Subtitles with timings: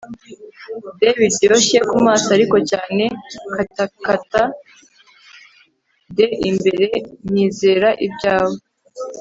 [0.99, 3.03] de biryoshye kumaso ariko cyane
[3.53, 4.43] katakata
[6.15, 6.87] de imbere.
[7.33, 8.57] nyizera ibyawe